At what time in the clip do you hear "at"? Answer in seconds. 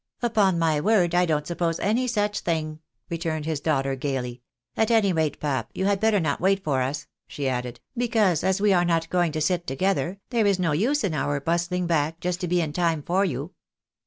4.75-4.89